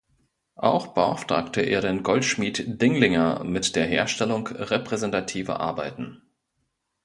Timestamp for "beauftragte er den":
0.95-2.01